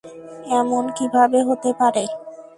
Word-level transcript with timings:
এমন 0.59 0.83
কীভাবে 0.97 1.39
হতে 1.47 1.69
পারে? 1.79 2.03